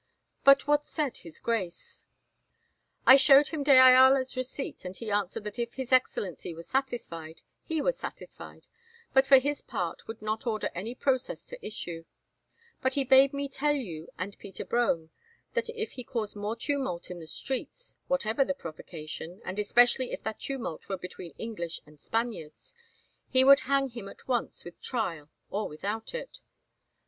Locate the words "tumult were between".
20.39-21.35